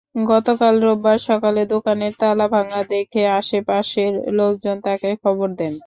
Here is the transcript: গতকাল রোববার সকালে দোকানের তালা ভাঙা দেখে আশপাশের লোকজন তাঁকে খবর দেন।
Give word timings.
গতকাল 0.25 0.75
রোববার 0.83 1.17
সকালে 1.29 1.61
দোকানের 1.73 2.13
তালা 2.21 2.47
ভাঙা 2.53 2.81
দেখে 2.91 3.21
আশপাশের 3.39 4.11
লোকজন 4.37 4.75
তাঁকে 4.85 5.09
খবর 5.23 5.49
দেন। 5.59 5.73